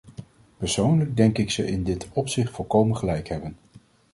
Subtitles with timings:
[0.57, 3.57] Persoonlijk denk ik ze in dit opzicht volkomen gelijk hebben.